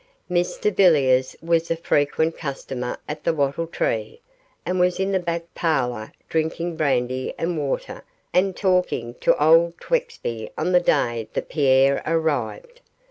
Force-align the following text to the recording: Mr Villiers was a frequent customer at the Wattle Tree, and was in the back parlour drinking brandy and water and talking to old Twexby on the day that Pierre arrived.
Mr 0.31 0.75
Villiers 0.75 1.35
was 1.43 1.69
a 1.69 1.75
frequent 1.75 2.35
customer 2.35 2.97
at 3.07 3.23
the 3.23 3.35
Wattle 3.35 3.67
Tree, 3.67 4.19
and 4.65 4.79
was 4.79 4.99
in 4.99 5.11
the 5.11 5.19
back 5.19 5.43
parlour 5.53 6.11
drinking 6.27 6.75
brandy 6.75 7.35
and 7.37 7.55
water 7.55 8.03
and 8.33 8.57
talking 8.57 9.13
to 9.21 9.39
old 9.39 9.77
Twexby 9.79 10.49
on 10.57 10.71
the 10.71 10.79
day 10.79 11.27
that 11.33 11.49
Pierre 11.49 12.01
arrived. 12.07 12.81